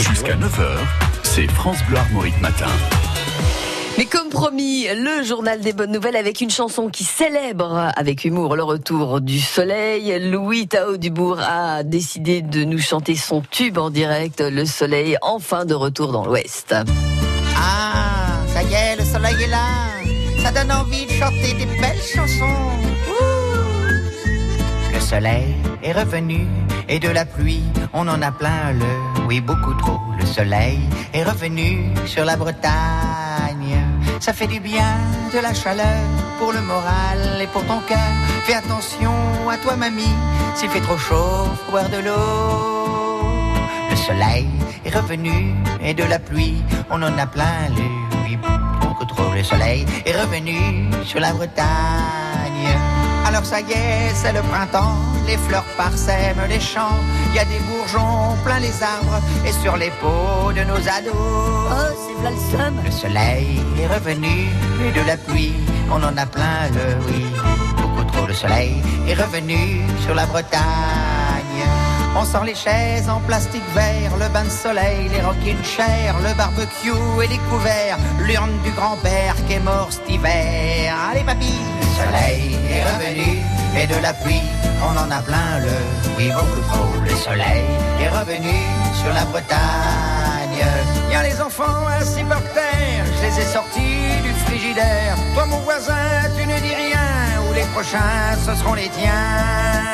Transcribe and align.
Jusqu'à 0.00 0.34
9h, 0.34 0.78
c'est 1.22 1.46
France 1.50 1.76
Bleu 1.86 1.98
Armorique 1.98 2.40
Matin. 2.40 2.70
Mais 3.98 4.06
comme 4.06 4.30
promis, 4.30 4.86
le 4.88 5.22
journal 5.22 5.60
des 5.60 5.74
bonnes 5.74 5.92
nouvelles 5.92 6.16
avec 6.16 6.40
une 6.40 6.48
chanson 6.48 6.88
qui 6.88 7.04
célèbre 7.04 7.92
avec 7.96 8.24
humour 8.24 8.56
le 8.56 8.62
retour 8.62 9.20
du 9.20 9.38
soleil. 9.38 10.18
Louis 10.30 10.68
Tao 10.68 10.96
Dubourg 10.96 11.38
a 11.40 11.82
décidé 11.82 12.40
de 12.40 12.64
nous 12.64 12.78
chanter 12.78 13.14
son 13.14 13.42
tube 13.42 13.76
en 13.76 13.90
direct, 13.90 14.40
Le 14.40 14.64
soleil 14.64 15.18
enfin 15.20 15.66
de 15.66 15.74
retour 15.74 16.12
dans 16.12 16.24
l'Ouest. 16.24 16.74
Ah, 17.54 18.40
ça 18.54 18.62
y 18.62 18.72
est, 18.72 18.96
le 18.96 19.04
soleil 19.04 19.42
est 19.42 19.48
là. 19.48 19.66
Ça 20.42 20.50
donne 20.50 20.72
envie 20.72 21.04
de 21.04 21.12
chanter 21.12 21.52
des 21.52 21.66
belles 21.66 22.00
chansons. 22.14 22.70
Le 24.94 25.00
soleil 25.00 25.54
est 25.82 25.92
revenu 25.92 26.46
et 26.90 26.98
de 26.98 27.08
la 27.08 27.24
pluie, 27.24 27.62
on 27.92 28.06
en 28.08 28.20
a 28.20 28.32
plein 28.32 28.72
le, 28.72 29.24
oui 29.28 29.40
beaucoup 29.40 29.74
trop. 29.74 30.00
Le 30.18 30.26
soleil 30.26 30.80
est 31.14 31.22
revenu 31.22 31.94
sur 32.04 32.24
la 32.24 32.36
Bretagne. 32.36 33.76
Ça 34.18 34.32
fait 34.32 34.48
du 34.48 34.58
bien, 34.58 34.98
de 35.32 35.38
la 35.38 35.54
chaleur 35.54 36.02
pour 36.38 36.52
le 36.52 36.60
moral 36.60 37.20
et 37.40 37.46
pour 37.46 37.64
ton 37.64 37.78
cœur. 37.88 38.12
Fais 38.44 38.54
attention 38.54 39.14
à 39.48 39.56
toi 39.56 39.76
mamie, 39.76 40.16
s'il 40.56 40.68
fait 40.68 40.80
trop 40.80 40.98
chaud, 40.98 41.48
boire 41.70 41.88
de 41.88 41.98
l'eau. 41.98 43.54
Le 43.90 43.96
soleil 43.96 44.48
est 44.84 44.94
revenu 44.94 45.54
et 45.80 45.94
de 45.94 46.04
la 46.04 46.18
pluie, 46.18 46.62
on 46.90 47.00
en 47.02 47.16
a 47.16 47.26
plein 47.26 47.68
le, 47.76 47.86
oui 48.24 48.36
beaucoup 48.36 49.04
trop. 49.04 49.32
Le 49.32 49.44
soleil 49.44 49.86
est 50.04 50.20
revenu 50.20 50.90
sur 51.04 51.20
la 51.20 51.32
Bretagne. 51.32 52.89
Alors 53.26 53.44
ça 53.44 53.60
y 53.60 53.72
est, 53.72 54.14
c'est 54.14 54.32
le 54.32 54.42
printemps, 54.42 54.98
les 55.26 55.36
fleurs 55.36 55.64
parsèment 55.76 56.46
les 56.48 56.60
champs, 56.60 56.98
il 57.28 57.36
y 57.36 57.38
a 57.38 57.44
des 57.44 57.60
bourgeons 57.60 58.36
plein 58.44 58.58
les 58.58 58.82
arbres 58.82 59.20
et 59.46 59.52
sur 59.52 59.76
les 59.76 59.90
peaux 60.00 60.52
de 60.52 60.62
nos 60.64 60.82
ados. 60.96 61.14
Oh, 61.14 61.94
c'est 62.02 62.22
là 62.24 62.30
le 62.30 62.36
seum. 62.50 62.74
Le 62.84 62.90
soleil 62.90 63.62
est 63.80 63.86
revenu 63.86 64.48
et 64.84 64.92
de 64.92 65.06
la 65.06 65.16
pluie, 65.16 65.54
on 65.90 66.02
en 66.02 66.16
a 66.16 66.26
plein 66.26 66.68
le 66.74 66.86
oui. 67.06 67.24
Beaucoup 67.80 68.04
trop 68.12 68.26
le 68.26 68.34
soleil 68.34 68.82
est 69.06 69.14
revenu 69.14 69.80
sur 70.04 70.14
la 70.14 70.26
Bretagne. 70.26 70.60
On 72.16 72.24
sent 72.24 72.44
les 72.44 72.56
chaises 72.56 73.08
en 73.08 73.20
plastique 73.20 73.62
vert, 73.72 74.10
le 74.18 74.28
bain 74.34 74.42
de 74.42 74.50
soleil, 74.50 75.08
les 75.08 75.20
rocking 75.22 75.62
chairs, 75.62 76.16
le 76.18 76.34
barbecue 76.34 77.22
et 77.22 77.28
les 77.28 77.38
couverts, 77.48 77.98
l'urne 78.18 78.50
du 78.64 78.72
grand-père 78.72 79.36
qui 79.46 79.52
est 79.54 79.60
mort 79.60 79.88
cet 79.92 80.10
hiver. 80.10 80.92
Allez 81.08 81.22
papy, 81.22 81.49
de 83.90 84.02
la 84.02 84.12
pluie, 84.12 84.42
on 84.82 84.96
en 84.96 85.10
a 85.10 85.20
plein 85.20 85.58
le, 85.64 85.76
oui 86.16 86.30
beaucoup 86.30 86.62
trop. 86.70 86.90
Le 87.04 87.14
soleil 87.26 87.64
est 88.00 88.08
revenu 88.08 88.56
sur 89.00 89.12
la 89.12 89.24
Bretagne. 89.24 90.62
Y 91.10 91.14
a 91.14 91.22
les 91.22 91.40
enfants 91.40 91.86
assis 91.98 92.24
par 92.24 92.42
terre, 92.54 93.04
je 93.16 93.22
les 93.26 93.40
ai 93.42 93.46
sortis 93.52 94.22
du 94.22 94.32
frigidaire. 94.44 95.16
Toi 95.34 95.46
mon 95.46 95.60
voisin, 95.60 96.08
tu 96.36 96.46
ne 96.46 96.56
dis 96.66 96.74
rien, 96.74 97.08
ou 97.48 97.52
les 97.54 97.66
prochains 97.74 98.36
ce 98.44 98.54
seront 98.54 98.74
les 98.74 98.90
tiens. 98.98 99.90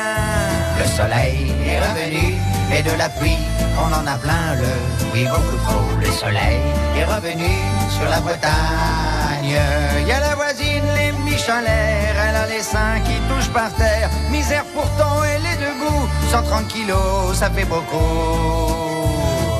Le 0.79 0.85
soleil 0.85 1.55
est 1.65 1.79
revenu 1.79 2.35
et 2.75 2.83
de 2.83 2.95
la 2.97 3.09
pluie, 3.09 3.43
on 3.79 3.91
en 3.99 4.05
a 4.05 4.17
plein 4.17 4.55
le, 4.61 4.73
oui 5.13 5.25
beaucoup 5.25 5.57
trop. 5.65 5.85
Le 5.99 6.11
soleil 6.11 6.61
est 6.97 7.05
revenu 7.05 7.51
sur 7.89 8.07
la 8.09 8.19
Bretagne. 8.19 9.55
Y 10.05 10.11
a 10.11 10.19
la 10.19 10.35
voisine, 10.35 10.87
les 10.97 11.11
Michelin, 11.23 11.63
elle 12.27 12.35
a 12.35 12.45
les 12.47 12.61
seins 12.61 12.99
qui 13.05 13.17
Misère 14.29 14.63
pourtant, 14.71 15.23
elle 15.23 15.43
est 15.43 15.57
debout, 15.57 16.07
130 16.29 16.67
kilos, 16.67 17.33
ça 17.33 17.49
fait 17.49 17.65
beaucoup. 17.65 17.97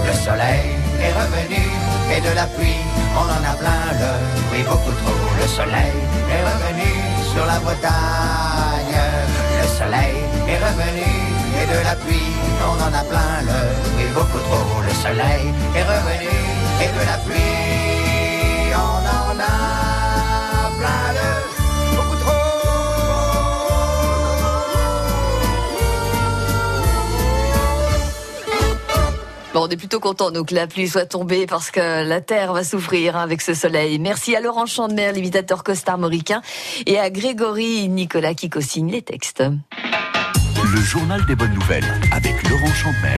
Le 0.06 0.14
soleil 0.14 0.78
est 1.02 1.14
revenu 1.14 1.66
et 2.16 2.22
de 2.22 2.36
la 2.36 2.46
pluie, 2.46 2.78
on 3.16 3.26
en 3.26 3.44
a 3.44 3.56
plein 3.56 3.98
le, 4.00 4.12
oui 4.52 4.62
beaucoup 4.70 4.92
trop. 5.02 5.18
Le 5.42 5.48
soleil 5.48 5.98
est 6.30 6.44
revenu 6.46 6.92
sur 7.34 7.44
la 7.48 7.58
Bretagne. 7.58 9.02
Le 9.62 9.68
soleil 9.68 10.18
est 10.48 10.60
revenu 10.60 11.10
et 11.60 11.66
de 11.66 11.84
la 11.84 11.96
pluie, 11.96 12.34
on 12.70 12.78
en 12.80 12.94
a 12.94 13.04
plein 13.04 13.17
on 29.68 29.70
est 29.70 29.78
plutôt 29.78 30.00
content 30.00 30.32
que 30.32 30.56
la 30.56 30.66
pluie 30.66 30.88
soit 30.88 31.06
tombée 31.06 31.46
parce 31.46 31.72
que 31.72 32.08
la 32.08 32.22
terre 32.22 32.54
va 32.54 32.64
souffrir 32.64 33.18
hein, 33.18 33.22
avec 33.22 33.42
ce 33.42 33.54
soleil. 33.54 34.00
Merci 34.00 34.36
à 34.36 34.40
Laurent 34.40 34.66
Chandemer, 34.66 35.12
l'imitateur 35.12 35.64
costarmoricain, 35.64 36.42
et 36.86 37.00
à 37.00 37.10
Grégory 37.10 37.90
Nicolas 37.90 38.34
qui 38.34 38.50
co-signe 38.50 38.92
les 38.92 39.02
textes. 39.02 39.44
Le 40.74 40.82
journal 40.82 41.26
des 41.26 41.36
bonnes 41.36 41.54
nouvelles 41.54 41.86
avec 42.12 42.48
Laurent 42.50 42.74
Chandemer. 42.74 42.98